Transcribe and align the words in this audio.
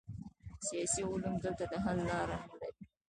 سیاسي 0.67 1.01
علوم 1.11 1.35
دلته 1.45 1.63
د 1.71 1.73
حل 1.83 1.97
لاره 2.09 2.37
نلري. 2.41 2.57